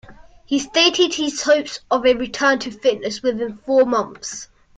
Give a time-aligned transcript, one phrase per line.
[0.47, 4.47] He stated his hopes of a return to fitness within four months.